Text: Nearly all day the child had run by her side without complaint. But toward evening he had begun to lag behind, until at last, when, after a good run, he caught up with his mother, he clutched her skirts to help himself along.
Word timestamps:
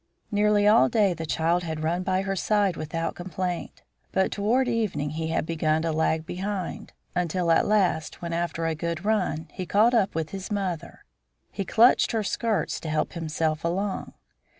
Nearly 0.31 0.65
all 0.67 0.89
day 0.89 1.13
the 1.13 1.27
child 1.27 1.61
had 1.61 1.83
run 1.83 2.01
by 2.01 2.23
her 2.23 2.35
side 2.35 2.75
without 2.75 3.13
complaint. 3.13 3.83
But 4.11 4.31
toward 4.31 4.67
evening 4.67 5.11
he 5.11 5.27
had 5.27 5.45
begun 5.45 5.83
to 5.83 5.91
lag 5.91 6.25
behind, 6.25 6.91
until 7.13 7.51
at 7.51 7.67
last, 7.67 8.19
when, 8.19 8.33
after 8.33 8.65
a 8.65 8.73
good 8.73 9.05
run, 9.05 9.47
he 9.53 9.67
caught 9.67 9.93
up 9.93 10.15
with 10.15 10.31
his 10.31 10.49
mother, 10.49 11.05
he 11.51 11.63
clutched 11.65 12.13
her 12.13 12.23
skirts 12.23 12.79
to 12.79 12.89
help 12.89 13.13
himself 13.13 13.63
along. 13.63 14.13